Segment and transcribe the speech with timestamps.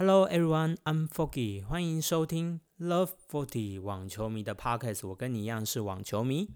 [0.00, 5.08] Hello everyone, I'm Foggy，欢迎收听 Love Forty 网球迷的 Podcast。
[5.08, 6.50] 我跟你一样是网球迷。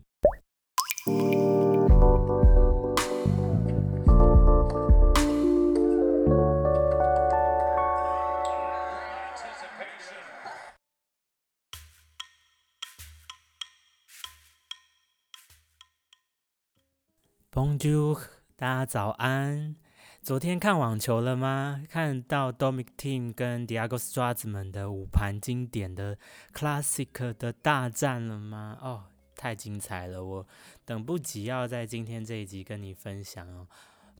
[17.50, 18.20] Bonjour，
[18.54, 19.81] 大家早安。
[20.22, 21.84] 昨天看网球了吗？
[21.88, 26.16] 看到 Dominic Team 跟 Diego Strazman 的五盘经典的
[26.54, 28.78] Classic 的大战了吗？
[28.80, 29.02] 哦，
[29.34, 30.24] 太精彩了！
[30.24, 30.46] 我
[30.84, 33.66] 等不及要在今天这一集跟你分享哦。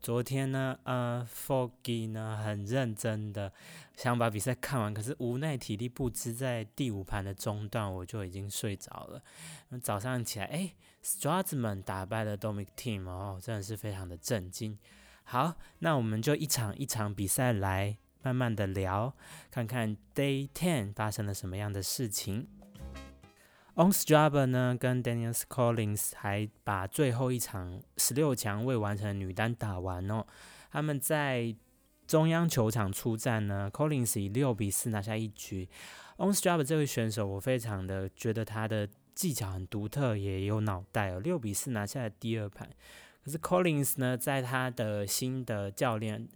[0.01, 3.53] 昨天呢，呃，Foggy 呢很认真的
[3.95, 9.23] 想把比赛看完，可是无奈体力不支，在第五盘的中段我就已经睡着了。
[9.81, 10.75] 早上起来，哎
[11.05, 14.77] ，Strazman 打败了 Dominic Team 哦，真的是非常的震惊。
[15.25, 19.15] 好，那我们就一场一场比赛来慢慢的聊，
[19.51, 22.49] 看看 Day Ten 发生了什么样的事情。
[23.75, 30.27] On Strava 呢，跟 Daniel Collins 还把最后一场十六强未完成的女单打完哦。
[30.71, 31.57] 他们在
[32.07, 35.69] 中央球场出战呢，Collins 以六比四拿下一局。
[36.19, 41.21] On Strava 这位选手，我非常的觉得他的技巧很独特，也有脑袋哦。
[41.21, 42.69] 六比四拿下了第二盘。
[43.25, 46.29] 可是 Collins 呢，在他的新的教练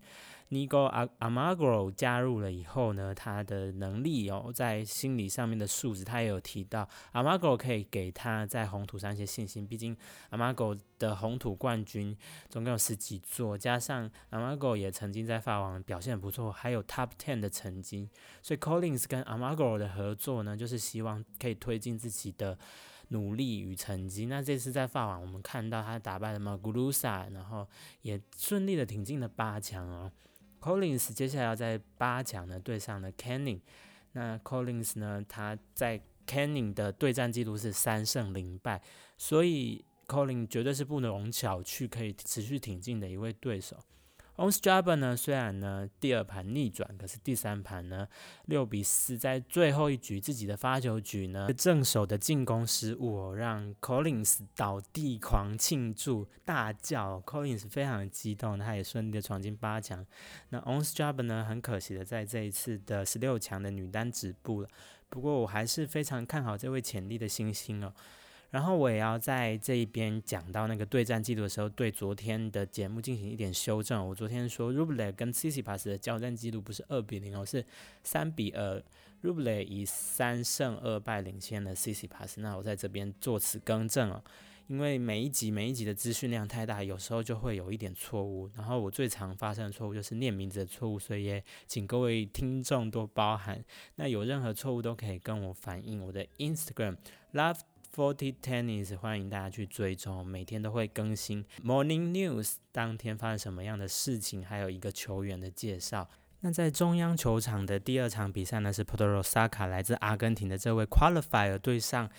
[0.50, 9.66] Nigo Amagro 加入了以后呢，他的能力哦，在心理上面的素质，他也有提到 Amagro 可以给他在红土上一些信心。
[9.66, 9.96] 毕竟
[10.30, 12.16] Amagro 的红土冠军
[12.48, 18.08] 总共有十几座，加上 Amagro 也曾经在法网表现不错，还有 Top Ten 的成绩。
[18.40, 22.56] 所以 Collins 跟 Amagro 的合作呢，就是希望可以推进自己的。
[23.08, 24.26] 努力与成绩。
[24.26, 27.68] 那这次在法网，我们看到他打败了 Magurusa，然后
[28.02, 30.10] 也顺利的挺进了八强哦。
[30.60, 33.60] Collins 接下来要在八强呢对上了 Canning。
[34.12, 38.82] 那 Collins 呢，他在 Canning 的对战记录是三胜零败，
[39.16, 43.76] 所以 Collins 绝对是不容小觑，可以持续挺进的一位对手。
[44.36, 48.06] On Strava 呢，虽然呢第二盘逆转，可是第三盘呢
[48.44, 60.06] 六比四，在最后一局自己的发球局呢正手的进攻失误哦，让 Collins 倒地狂庆祝大叫，Collins 非常激动，他也顺利的闯进八强。
[60.50, 64.68] 那 On Strava 呢，很可惜的在这一次的十六强的女单止步了，
[65.08, 67.92] 不过我还是非常看好这位潜力的新星哦。
[68.50, 74.08] 然后我也要在这一边讲到那个对战记录的时候，对昨天的节目进行一点修正。
[74.08, 77.64] 我昨天说 Ruble 跟 c c p a s 的交战记录不是二比零哦，是
[78.02, 78.82] 三比二
[79.22, 84.22] ，Ruble 以三胜二败领先了 c c p a s 那我在这边做此更正哦，
[84.68, 88.48] 因为每一集每一集的资讯量太大，有时候就会有一点错误。
[88.54, 93.62] 然后我最常发生的错误就是念名字的错误，所以也请各位听众多包涵。
[93.96, 96.96] 那有任何错误都可以跟我反映，我的 Instagram
[97.32, 97.58] love。
[97.96, 106.06] Forty Tennis，欢迎大家去追踪，每天都会更新 Morning News，当天发生什么样的事情，还有一个球员的介绍。
[106.40, 112.10] 那在中央球场的第二场比赛呢，是 Podoroska 来自阿根廷的这位 Qualifier 对上。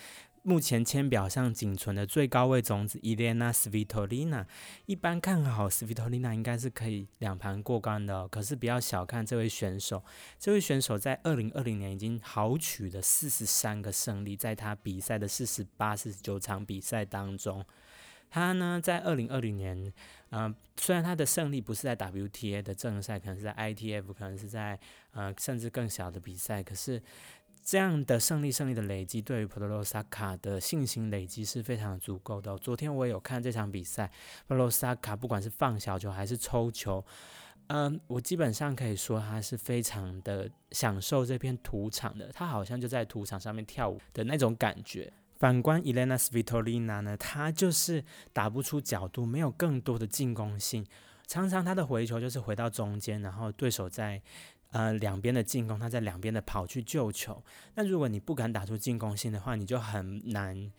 [0.42, 4.46] 目前签表上仅存的最高位种子 Elena Svitolina，
[4.86, 8.26] 一般看好 Svitolina 应该是可以两盘过关的。
[8.28, 10.02] 可是不要小看这位选手，
[10.38, 17.64] 这位选手在二零二零年已经豪取了四十三个胜利，在他比赛的四十八、四十九场比赛当中，
[18.30, 19.92] 他呢在二零二零年，
[20.30, 24.78] 嗯，虽然他的胜利不是在 WTA 的正赛，可能是在 ITF，可能是在
[25.12, 27.02] 呃甚至更小的比赛，可是。
[27.62, 32.56] 这样的胜利，胜利的累积，对于普罗萨卡的信心累积是非常足够的。
[32.56, 34.10] 昨天我也有看这场比赛，
[34.46, 37.04] 普罗萨卡不管是放小球还是抽球，
[37.66, 45.12] 嗯，我基本上可以说他是非常的享受这片土场的，他好像就在土场上面跳舞的那种感觉。
[45.36, 50.86] 反观 Elena Svitolina 呢，她就是打不出角度，没有更多的进攻性，
[51.26, 54.22] 常常她的回球就是回到中间，然后对手在。
[54.70, 57.42] 呃，两边的进攻，他在两边的跑去救球。
[57.74, 60.72] 那如果你不敢打出进攻性的话，你就很难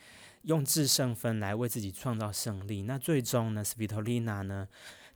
[0.44, 2.84] 用制胜分来为自己创造胜利。
[2.84, 4.68] 那最终呢，Svitolina 呢，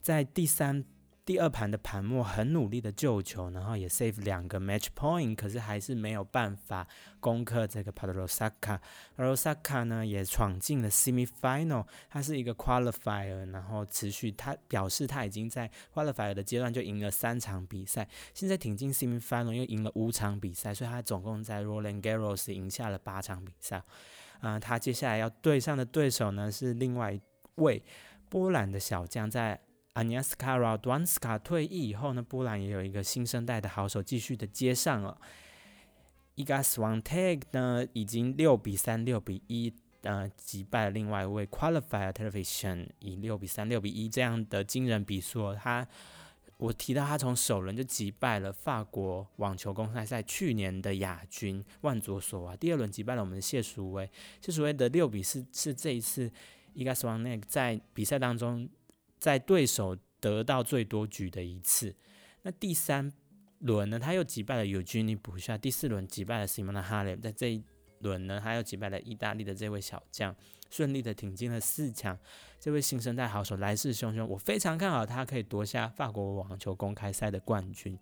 [0.02, 0.84] 在第三。
[1.26, 6.86] 第二盘的盘末很努力的救球，然后也 save 两个 match point，可是还是没有办法
[7.22, 9.48] 攻克这个 p a d r o s a k a p a d r o s
[9.48, 23.82] a k a 呢也闯进了 semi final，他是一个 qualifier，然后持续他表示他已经在 qualifier 的阶段就赢了三场比赛，现在挺进 semi final 又赢了五场比赛，所以他总共在 Roland Garros 赢下了八场比赛。
[24.42, 27.22] 啊，他接下来要对上的对手呢是另外一
[27.56, 27.82] 位
[28.28, 29.58] 波兰的小将，在
[29.96, 35.20] Aniska Radwanska 退役以后呢，波兰也有一个新生代的好手继续的接上了。
[36.36, 45.88] Iga Swiatek 呢，已经六比三、六比一，呃，击败了另外一位 Qualifier Television，以六比三、六比一这样的惊人比数，他。
[46.58, 54.10] 我提到他从首轮就击败了法国网球公开赛去年的亚军万佐索娃，第二轮击败了我们的谢淑薇。
[54.40, 56.32] 谢淑薇的六比四是这一次
[56.74, 58.70] 伊加斯旺内在比赛当中
[59.24, 61.96] 在对手得到最多局的一次。
[62.42, 63.10] 那第三
[63.60, 67.64] 轮呢，他又击败了尤金尼补下，第四轮击败了 Simona Halep，在这一
[68.00, 70.36] 轮呢，他又击败了意大利的这位小将。
[70.70, 72.20] 顺利的挺进了四强，
[72.60, 77.98] 这位新生代好手来势汹汹，我非常看好他可以夺下法国网球公开赛的冠军。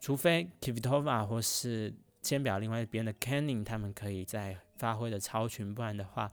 [0.00, 1.92] 除非 Kvitova 或是
[2.22, 6.32] 签表另外一边的 Canning 他们可以再发挥的超群，不然的话，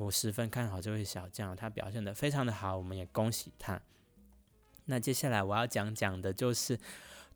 [0.00, 3.78] 我十分看好这位小将，他表现的非常的好，我们也恭喜他。
[4.86, 6.78] 那接下来我要讲讲的就是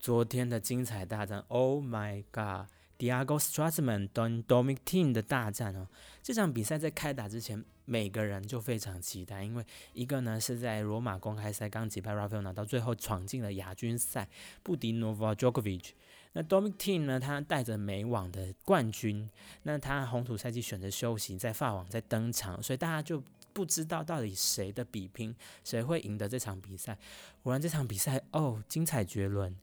[0.01, 5.87] 昨天的精彩大战，Oh my God！Diego Strazman 跟 Dominic t e a m 的大战哦，
[6.23, 14.29] 这场比赛在开打之前，每个人就非常期待，因为一个呢是在罗马公开赛刚击败 Rafael 拿到最后闯进了亚军赛，
[14.63, 15.91] 不敌 Novak Djokovic。
[16.35, 19.29] 那 Dominic t e a m 呢，他带着美网的冠军，
[19.63, 23.21] 那他红土赛季选择休息，在法网在登场，所以大家就
[23.53, 25.35] 不知道到底谁的比拼，
[25.65, 26.99] 谁会赢得这场比赛。
[27.43, 29.57] 果然这场比赛哦，精彩绝伦。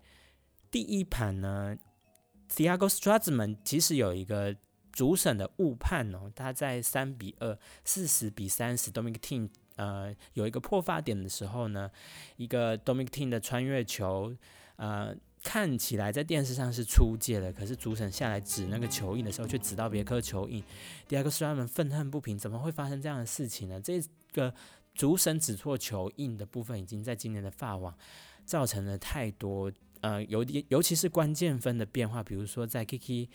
[0.72, 1.78] 第一盘呢。
[2.54, 4.54] Thiago Strazman 其实有一个
[4.92, 11.90] 主审的误判哦，他在三比二、四十比三十，Dominic t e a m 呃有一个破发点的时候呢，
[12.36, 14.36] 一个 Dominic t e a m 的穿越球，
[14.76, 20.64] 呃看起来在电视上是出界了，可是主审下来指那个球印的时候，却指到别颗球印
[21.08, 23.82] 第二个是他们愤恨不平，怎么会发生这样的事情呢？
[23.82, 24.02] 这
[24.34, 24.54] 个
[24.94, 27.98] 主审指错球印的部分，已经在今年的法网
[28.46, 29.72] 造成了太多。
[30.02, 33.30] 呃，尤尤其是关键分的变化，比如说在 Kiki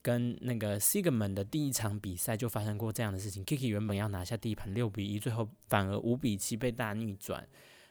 [0.00, 3.44] 跟那个 Sigmund 的第一场比赛就发生过这样的事情。
[3.44, 7.44] Kiki 原本要拿下第一盘六比一，最后反而五比七被大逆转。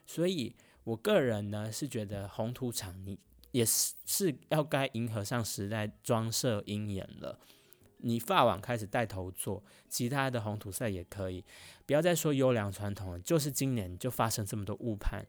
[0.05, 0.55] 所以
[0.85, 3.19] 我个人呢是觉得红土场你
[3.53, 7.39] 也是是要该迎合上时代，装设鹰眼了。
[7.99, 11.41] 你发网开始带头做，其他的红土赛也可以，
[11.85, 13.19] 不要再说优良传统了。
[13.19, 15.25] 就是今年就发生这么多误判，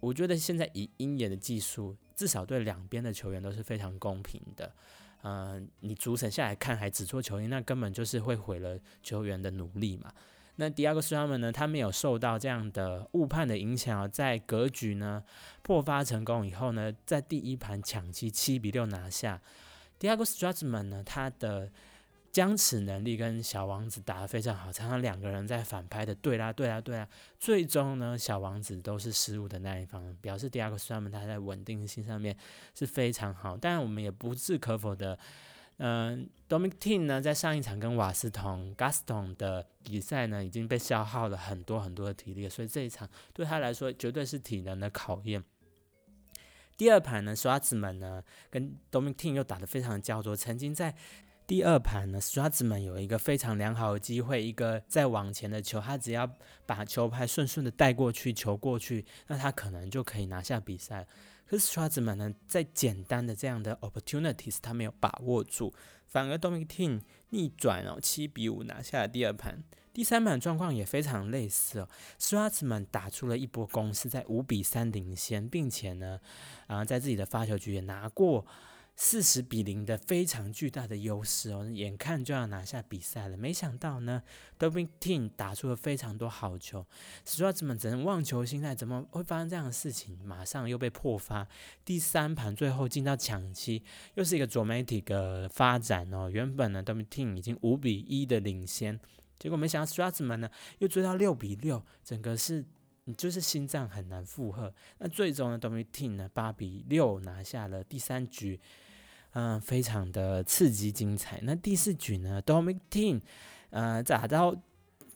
[0.00, 1.96] 我觉得现在以鹰眼的技术。
[2.16, 4.74] 至少对两边的球员都是非常公平的，
[5.22, 10.12] 嗯，你主审下来看还只做球员，那根本就是会毁了球员的努力嘛。
[10.58, 15.24] 那第二个是他们呢，他没有受到这样的误判的影响，在格局呢
[15.62, 19.40] 破发成功以后呢，在第一盘抢七七比六拿下。
[19.98, 21.70] 第二个 Stratman 呢，他的。
[22.30, 27.08] 僵持能力跟小王子打得非常好，常常两个人在反拍的对啦对啦对啦，
[27.40, 32.36] 最终呢小王子都是失误的那一方，表示第二个他们他在稳定性上面
[32.74, 33.56] 是非常好。
[33.56, 35.18] 当然我们也不置可否的，
[35.78, 45.42] 嗯，Dominic t e a m 呢在上一场跟瓦斯通 Gaston 的比赛呢已经被消耗了很多很多的体力，所以这一场对他来说绝对是体能的考验。
[46.76, 50.94] 第二盘呢，刷子们呢跟 Dominic t e a m 又打得非常焦灼，曾经在。
[51.48, 56.30] 第二盘呢，Strazman 有一个非常良好的机会，一个在往前的球，他只要
[56.66, 61.06] 把球拍顺顺的带过去，球过去，那他可能就可以拿下比赛。
[61.46, 65.72] 可是 Strazman 呢，在简单的这样的 opportunities 他没有把握住，
[66.06, 67.00] 反而 Dominic t e a m
[67.30, 69.64] 逆转哦，七比五拿下了第二盘。
[69.94, 71.88] 第三盘状况也非常类似哦
[72.20, 76.20] ，Strazman 打出了一波攻势，在五比三领先，并且呢，
[76.66, 78.44] 啊，在自己的发球局也拿过。
[79.00, 84.20] 四十比零的非常巨大的优势哦，眼看就要拿下比赛了，没想到呢
[84.58, 86.84] ，Dominic t e a m 打出了非常多好球
[87.24, 90.18] s t r a t m a n 只能望球心态，怎么会发生这样的事情？
[90.24, 91.46] 马上又被破发，
[91.84, 93.84] 第三盘最后进到抢七，
[94.16, 96.28] 又是一个 dramatic 的发展哦。
[96.28, 98.98] 原本呢，Dominic t e a m 已经五比一的领先，
[99.38, 100.50] 结果没想到 s t r a t m a n 呢
[100.80, 102.64] 又追到六比六，整个是
[103.04, 104.74] 你就是心脏很难负荷。
[104.98, 108.58] 那最终呢，Dominic 呢八比六拿下了第三局。
[109.40, 111.38] 嗯，非常的刺激精彩。
[111.44, 113.20] 那第四局呢，Dominic t e a m
[113.70, 114.52] 呃，打到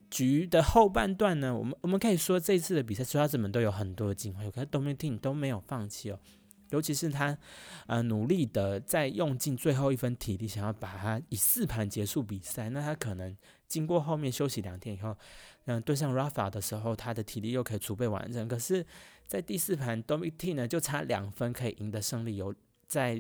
[0.09, 6.21] 局的后半段呢，我们我们可以说这次的比赛，抓子们都有很多的机会，可是 Dominic t e a m 都没有放弃哦。
[6.71, 7.37] 尤其是他
[7.89, 12.71] 呃努力的在用尽最后一分体力，想要把它以四盘结束比赛。
[12.71, 13.37] 那他可能
[13.67, 15.17] 经过后面休息两天以后，
[15.65, 18.47] 嗯，对上 Rafa 的时候，他的体力又可以储备完整。
[18.47, 18.87] 可是，
[19.27, 22.55] 在第四盘 Dominic 呢就差两分可以赢得胜利，有。
[22.93, 23.15] 在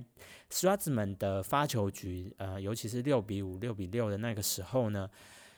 [0.50, 5.08] s t r a t m a n 的发球局，呃，尤其是六比五、六比六的那个时候呢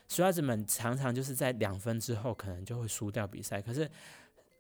[0.07, 3.61] s t r a t m a n 常常就是在两分之后可能就会输掉比赛。
[3.61, 3.91] 可是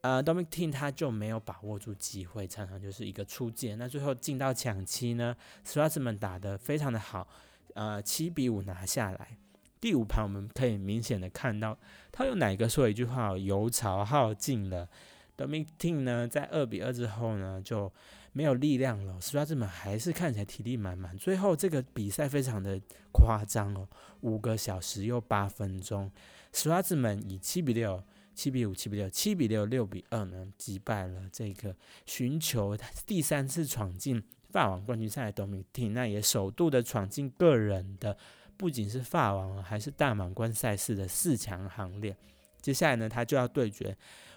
[0.01, 3.77] 呃 d o m i n i c 他就没有把握住机会，常常就是一个出界。
[3.77, 7.29] 那最后进到抢七呢 s w a r z m a n 打得非常的好，
[7.75, 9.39] 呃，七比五拿下来。
[9.81, 11.79] 第五盘我们可以明显的看到，
[12.11, 14.89] 他有哪个说一句话，油槽耗尽了。
[15.37, 17.93] d o m i n i c 呢，在二比二之后呢，就
[18.35, 19.19] 没有力量了。
[19.19, 21.17] s w a r z m a n 还是看起来体力满满。
[21.17, 22.79] 最后这个比赛非常的
[23.13, 23.89] 夸张哦，
[24.21, 26.13] 五个小时又八分钟
[26.53, 31.75] s w a r z m a n 以七比六、七比五、七比六、七比六、六比二呢，击败了这个
[32.05, 32.77] 寻求
[33.07, 38.19] 第三次闯进法网冠军赛的 d o m i n i c Team，那也首度的闯进个人的。
[38.57, 42.17] 不仅是法王，还是大满贯赛事的四强行列。
[42.61, 43.95] 接下来呢，他就要对决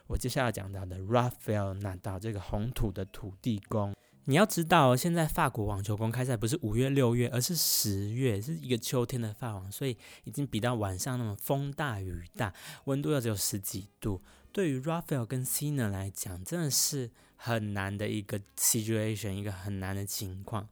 [0.07, 3.93] 我接下来讲到的 Rafael 拿到这个红土的土地公。
[4.25, 12.53] 你要知道，现在法国网球公开赛不是五月、六月，而是十月，是一个秋天的法网，所以已经比到晚上那么风大雨大，
[12.85, 14.21] 温度又只有十几度。
[14.51, 20.67] 对于 Rafael 跟 c i n a 来讲，真的是很难的一个 situation，一个很难的情况。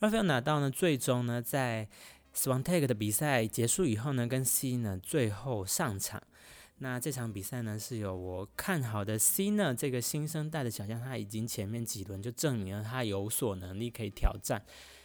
[0.00, 1.88] Rafael 拿到呢，最终呢，在
[2.34, 6.22] Swantek 的比赛结束以后呢，跟 Cena 最后上场。
[6.78, 14.62] 那这场比赛呢，是有我看好的 C 呢这个新生代的小将，他已经前面几轮就证明了他有所能力可以挑战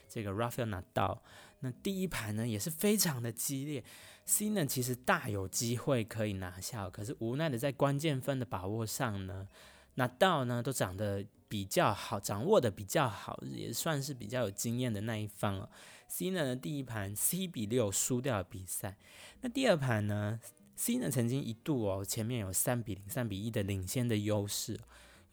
[0.09, 1.21] 这个 Rafael 拿到。
[1.59, 3.83] 那第一盘呢也是非常的激烈
[4.25, 9.47] ，C 呢其实大有机会可以拿下，可是无奈的在关键分的把握上呢，
[9.95, 15.69] 拿到呢都长得比较好，掌握的比较好，也算是比较有经验的那一方了。
[16.07, 18.97] C 呢第一盘 C 比六输掉了比赛，
[19.41, 20.39] 那第二盘呢
[20.79, 24.79] C 呢曾经一度哦前面有三比零、三比一的领先的优势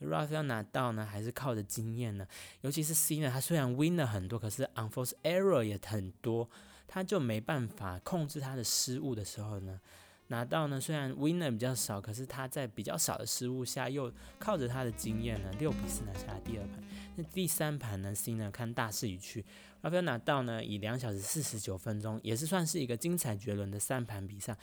[0.03, 2.27] ，Rafael 拿到呢还是靠着经验呢，
[2.63, 6.51] 尤其是 C 呢他虽然 win 了很多，可是 unforced error 也很多，
[6.89, 9.81] 他就没办法控制他的失误的时候呢。
[10.29, 16.83] 拿到呢，虽然 winner 比较少，可是他在比较少的失误下，又靠着他的经验呢，六比四拿下了第二盘。
[17.15, 19.45] 那第三盘呢，C 呢看大势已去，
[19.83, 24.59] 拉斐尔拿到呢，以两小时四十九分钟，也是算是一个精彩绝伦的三盘比赛，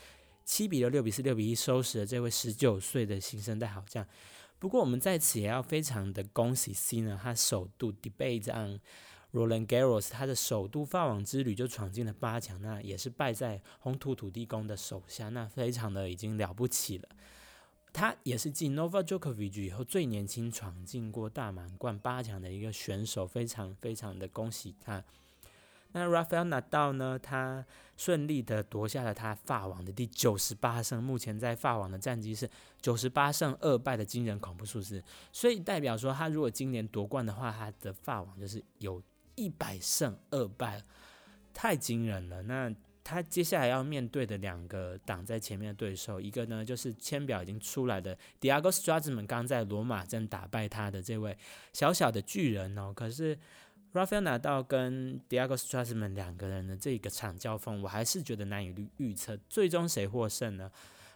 [0.46, 4.06] 七比六、六比四、六比一收拾了这位十九岁的新生代好将。
[4.60, 8.80] 不过我们在此也要非常的恭喜 C 呢，他首度 debate on。
[9.34, 17.10] Roland Garros，他的首都法网之旅就闯进了八强，那也是败在红土土地公的手下，那非常的已经了不起了。
[17.92, 25.04] 他也是继 Nova Djokovic 以后最年轻闯进过大满贯八强的一个选手，非常非常的恭喜他。
[25.94, 32.50] 那 Rafael 纳道呢，他顺利的夺下了他法网的第九十八胜，目前在法网的战绩是
[32.82, 39.02] 九十八胜二败的惊人恐怖数字，所以代表说他如果今年夺冠的话，他的法网就是有。
[39.36, 40.80] 一百胜二败，
[41.56, 42.44] 太惊人了。
[42.44, 42.72] 那
[43.04, 51.36] 他接下来要面对的两个挡在前面的对手，一个呢就是签表已经出来的 Diego Strazman，刚在罗马镇打败他的这位
[51.74, 52.94] 小小的巨人哦。
[52.96, 53.36] 可是
[53.94, 60.72] Rafael 拿到跟 Diego s t r a s m a n 两个人的这个场交锋，我还是觉得难以预预测，最终谁获胜呢？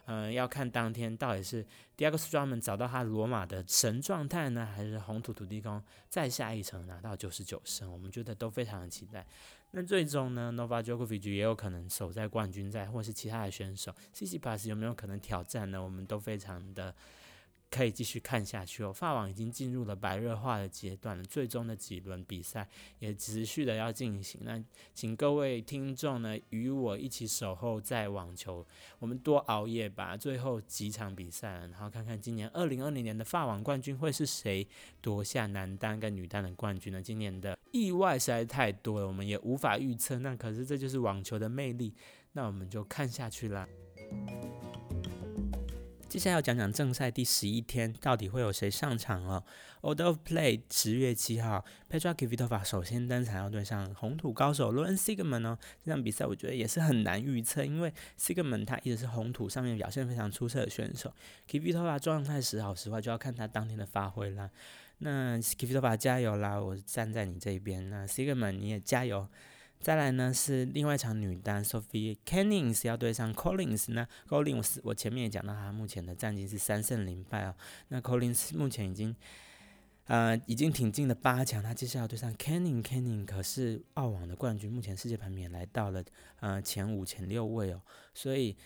[0.06, 1.66] 嗯，要看当天到底是
[1.96, 7.92] Diego Strazman 找到他罗马的神状态呢，还是红土土地公再下一城拿到九十九胜？
[7.92, 9.26] 我们觉得都非常的期待。
[9.72, 15.82] 那最终呢，Nova Djokovic 也有可能守在冠军赛，或是其他的选手 c c p a s 有没有可能挑战呢？
[15.82, 16.94] 我们都非常的。
[17.70, 18.92] 可以继续看下去哦。
[18.92, 24.40] 法网已经进入了白热化的阶段了，最终的几轮比赛也持续的要进行。
[24.44, 24.62] 那
[24.94, 28.66] 请各位听众呢，与我一起守候在网球，
[28.98, 30.16] 我们多熬夜吧。
[30.16, 34.66] 最后几场比赛，然后看看今年二零二零年的法网冠军会是谁
[35.00, 37.02] 夺下男单跟女单的冠军呢？
[37.02, 40.18] 今年的意外实在太多了，我们也无法预测。
[40.18, 41.94] 那可是这就是网球的魅力，
[42.32, 43.68] 那我们就看下去啦。
[46.08, 49.44] 接下来要讲讲正赛第十一天到底会有谁上场哦。
[49.82, 55.58] Order of Play 十月七号，Petra Kvitova 首先登场要对上红土高手 Lauren Sigmund 哦。
[55.84, 61.12] 这场比赛我觉得也是很难预测，因为 Sigmund 他一直是红土上面表现非常出色的选手
[61.46, 64.50] ，Kvitova 状态时好时坏，就要看他当天的发挥啦。
[65.00, 67.90] 那 Kvitova 加油啦，我站在你这边。
[67.90, 69.28] 那 Sigmund 你也加油。
[69.80, 73.92] 再来呢是另外一场女单，Sophie Cannings 要对上 Collins。
[73.92, 77.54] 那 Collins 我前面也讲到，他目前的战绩是三胜零败哦。
[77.88, 79.14] 那 Collins 目前已经
[80.06, 86.04] 呃已经挺进了八强，他接下来对上 Canning，Canning 可是澳网的冠军，目前世界排名也来到了
[86.40, 87.80] 呃前五前六位哦。
[88.12, 88.56] 所以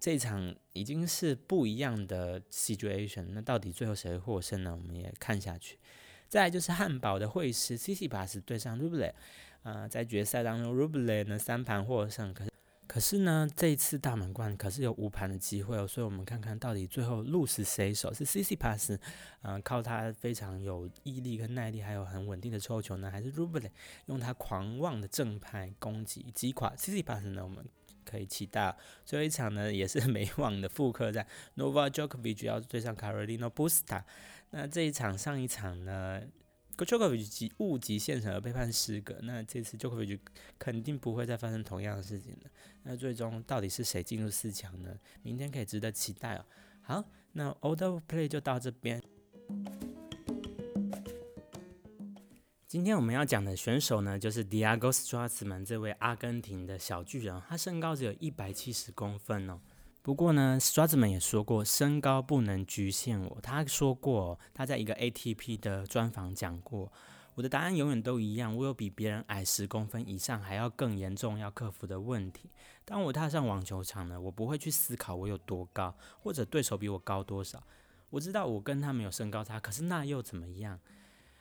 [0.00, 3.26] 这场已经是不一样的 situation。
[3.32, 4.74] 那到底最后谁获胜呢？
[4.74, 5.78] 我们也看下去。
[6.28, 9.12] 再来就是汉堡的会师 c c 巴斯对上 Ruble。
[9.62, 12.44] 呃，在决赛当中 r u b l e 呢三盘获胜，可
[12.88, 18.12] 可是呢，这一次大满贯可是有五盘的机会哦，所以我们看看到底最后鹿死谁手？
[18.12, 18.98] 是 C C Pass，
[19.40, 23.70] 嗯，靠他非常有毅力跟耐力，还有很稳定的抽球呢，还是 r u b l e
[24.06, 27.42] 用他狂妄的正派攻击击垮 C C Pass 呢？
[27.42, 27.64] 我们
[28.04, 28.76] 可以期待
[29.06, 31.26] 最后一场呢，也是 美网的复刻战
[31.56, 34.02] ，Nova Djokovic 要对上 Carolina Busta。
[34.50, 36.20] 那这一场上一场呢
[36.76, 40.18] ？Djokovic 极误极现成而被判失格，那这次 Djokovic
[40.58, 42.50] 肯定不会再发生同样的事情了。
[42.82, 44.96] 那最终到底是谁进入四强呢？
[45.22, 46.44] 明天可以值得期待哦。
[46.82, 49.02] 好，那 Old Play 就到这边。
[52.66, 59.60] 今天我们要讲的选手呢，就是 Diego Schwartzman 这位阿根廷的小巨人，他身高只有一百七十公分哦。
[60.02, 63.40] 不过呢，Strasman 也说过，身高不能局限我。
[63.40, 66.92] 他说过，他在一个 ATP 的专访讲过，
[67.34, 72.50] 我的答案永远都一样，我有比别人矮十公分以上还要更严重要克服的问题。
[72.84, 77.62] 当我踏上网球场呢，我不会去思考我有多高，或者对手比我高多少。
[78.10, 80.80] 我知道我跟他没有身高差，可是那又怎么样？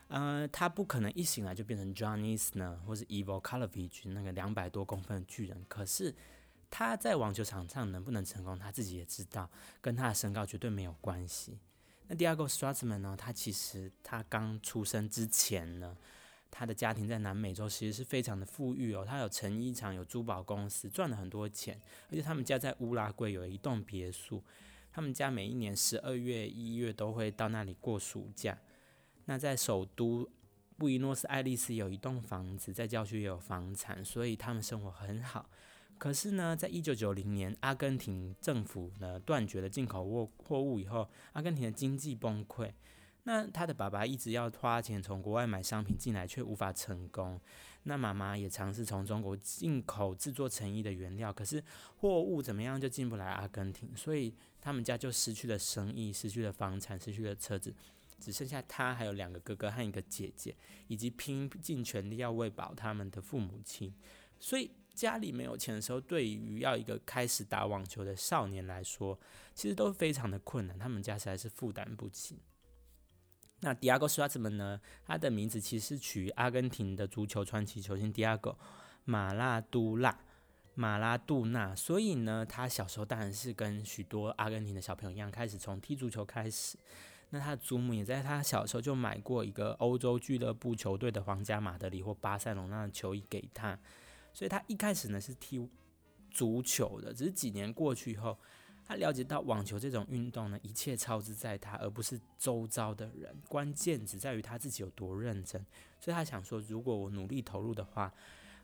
[0.07, 5.65] 呃，他不可能一醒来就变成 Johnny Isner 或是 Evo k a l o v i c 那个两百多公分的巨人。
[5.67, 6.13] 可是。
[6.71, 9.47] 他在网球场上能不能成功，他自己也知道，
[9.81, 11.59] 跟他的身高绝对没有关系。
[12.07, 13.15] 那第二个 Stratman 呢？
[13.17, 15.95] 他其实他刚出生之前呢，
[16.49, 19.05] 他的家庭在南美洲其实是非常的富裕哦。
[19.05, 21.79] 他有成衣厂，有珠宝公司，赚了很多钱。
[22.09, 24.43] 而且他们家在乌拉圭有一栋别墅，
[24.91, 28.57] 他们家每一年十二月、一月都会到那里过暑假。
[29.25, 30.29] 那在首都
[30.77, 35.49] 布宜诺斯艾利斯有一栋房子，在郊区也有房产，所以他们生活很好。
[36.01, 42.71] 可是呢，在一九九零年，阿根廷政府呢断绝了进口货货物以后，阿根廷的经济崩溃。
[43.25, 47.39] 那他的爸爸一直要花钱从国外买商品进来，却无法成功。
[47.83, 51.63] 那妈妈也尝试从中国进口制作成衣的原料，可是
[51.97, 57.71] 货物怎么样就进不来阿根廷，所以他们家就失去了生意，失去了房产，失去了车子，
[58.19, 60.55] 只剩下他还有两个哥哥和一个姐姐，
[60.87, 63.93] 以及拼尽全力要喂饱他们的父母亲。
[64.39, 64.71] 所以。
[64.93, 69.19] 家里没有钱的时候，对于要一个开始打网球的少年来说，
[69.53, 70.77] 其实都非常的困难。
[70.77, 72.39] 他们家实在是负担不起。
[73.61, 74.81] 那迪亚哥·施瓦兹曼呢？
[75.05, 78.51] 他的名字其实取阿根廷的足球传奇球星迪亚哥·
[79.05, 80.19] 马拉杜纳。
[80.73, 86.77] 马拉杜纳，所以呢，他小时候当然是跟许多阿根廷的小朋友一样，开始从踢足球开始。
[87.29, 93.77] 那他的祖母也在他小时候就买过一个欧洲俱乐部球队的皇家马德里或巴塞隆那的球衣给他。
[94.33, 95.69] 所以他一开始呢是踢
[96.29, 98.37] 足球的，只是几年过去以后，
[98.85, 103.35] 他了解到网球这种运动呢，一切操之在他，而不是周遭的人。
[103.49, 105.65] 关键只在于他自己有多认真。
[105.99, 108.13] 所以他想说，如果我努力投入的话，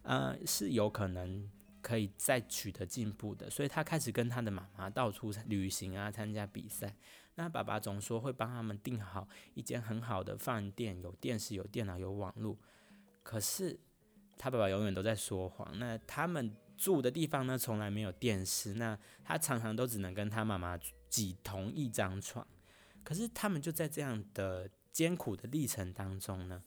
[0.04, 1.52] 呃，是有可能
[1.82, 3.50] 可以再取得进步的。
[3.50, 6.96] 所以他开始跟他的妈妈到处旅行啊，参加比赛。
[7.36, 12.58] 那爸爸总说会帮他们订好一间很好的饭店，有电视、有电脑、有网络。
[13.22, 13.78] 可是。
[14.38, 15.80] 他爸爸永远都在说谎。
[15.80, 18.76] 那他们住的地方呢，从来没有电视。
[18.76, 22.46] 那他常常都只能跟他妈妈挤同一张床。
[23.04, 26.62] 可是他们就在这样的艰苦的历程当中呢，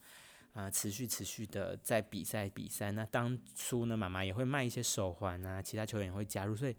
[0.53, 2.91] 啊，持续持续的在比赛比赛。
[2.91, 6.55] 那当初呢，妈妈也会卖一些手环啊，其他球员也会加入。
[6.55, 6.75] 所以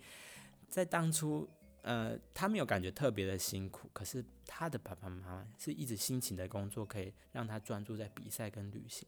[0.68, 1.48] 在当初，
[1.82, 3.88] 呃，他没有感觉特别的辛苦。
[3.92, 9.06] 可是他的爸爸妈妈是一直辛勤的工作，可以让他专注在比赛跟旅行。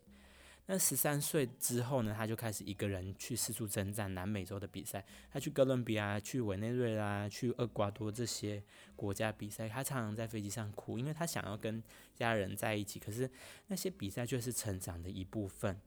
[0.67, 5.05] 那十三岁之后呢，他就开始一个人去四处征战南美洲的比赛。
[5.31, 8.63] 他去哥伦比亚、去委内瑞拉、去厄瓜多这些
[8.97, 9.69] 国家比赛。
[9.69, 11.83] 他常常在飞机上哭，因为他想要跟
[12.15, 12.99] 家人在一起。
[12.99, 13.31] 可是
[13.67, 15.79] 那些比赛却是成长的一部分。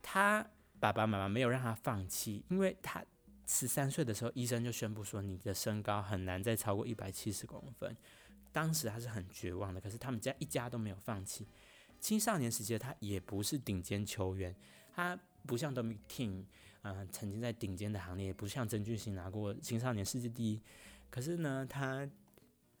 [0.00, 0.46] 他
[0.78, 3.04] 爸爸妈妈没有让他放弃，因为他
[3.44, 7.96] 十三岁的时候，医生就宣布说你的身高很难再超过一百七十公分。
[8.52, 11.48] 当时他是很绝望的，可是他们家一家都没有放弃。
[12.04, 14.54] 青少年时期，他也不是顶尖球员，
[14.94, 16.44] 他不像 Dominican，
[16.82, 20.60] 嗯，曾经在顶尖的行列，不像曾俊欣拿过青少年世界第一。
[21.08, 22.06] 可是呢，他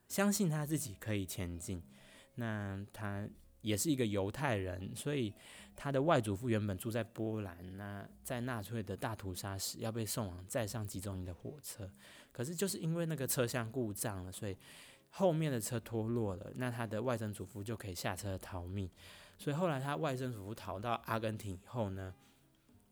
[0.08, 1.82] 相信他自己可以前进。
[2.34, 3.26] 那他
[3.62, 5.32] 也是一个犹太人，所以
[5.74, 7.78] 他的外祖父原本住在波兰。
[7.78, 11.90] 那在纳粹的大屠杀时，要被送往再上集中营的火车，
[12.30, 14.54] 可是就是因为那个车厢故障了，所以。
[15.16, 18.90] 后面的车脱落了，那他的外曾祖父就可以下车逃命。
[19.38, 22.12] 所以后来他外曾祖父逃到阿根廷以后呢，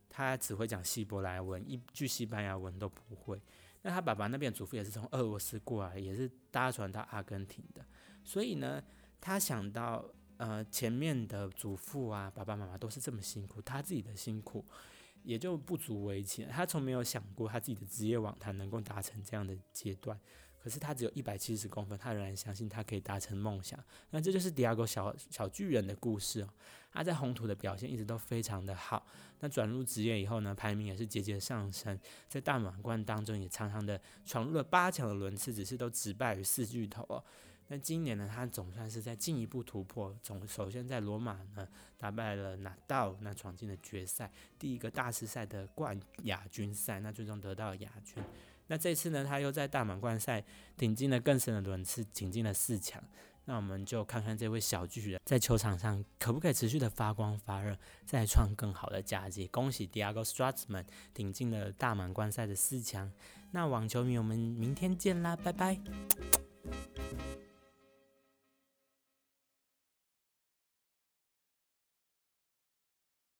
[0.08, 3.42] 他只会讲希伯来文，一句西班牙文都不会。
[3.82, 7.84] 那他爸爸那边祖父也是从俄罗斯过来，也是搭船到阿根廷的。
[8.22, 8.80] 所以呢，
[9.20, 10.04] 他想到
[10.36, 14.64] 呃前面的祖父啊，爸爸妈妈都是这么辛苦，他自己的辛苦
[15.24, 16.44] 也就不足为奇。
[16.44, 20.16] 他从没有想过他自己的职业网坛能够达成这样的阶段。
[20.62, 23.78] 可是他只有一百七十公分，他仍然相信他可以达成梦想。
[24.10, 26.48] 那这就是迪亚哥小小巨人的故事哦。
[26.92, 29.04] 他在红土的表现一直都非常的好。
[29.40, 31.98] 那转入职业以后呢，排名也是节节上升，
[32.28, 37.24] 在大满贯当中也常常的闯入了八强的轮次，只是都只败于四巨头哦。
[37.68, 48.22] 那今年呢，他总算是在进一步突破，总首先在罗马呢打败了纳道，那闯进了决赛，第一个大师赛的冠亚军赛，那最终得到了亚军。
[48.72, 50.42] 那这次呢，他又在大满贯赛
[50.78, 53.04] 挺进了更深的轮次，挺进了四强。
[53.44, 59.46] 那我们就看看这位小巨人，在球场上可不可以持续的发光发热，再创更好的佳绩。
[59.48, 63.12] 恭喜 Diego Stratzman 挺进了大满贯赛的四强。
[63.50, 65.78] 那网球迷，我们明天见啦，拜拜。